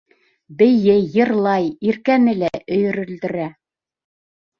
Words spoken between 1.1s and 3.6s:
йырлай, Иркәне лә өйрөлдөрә.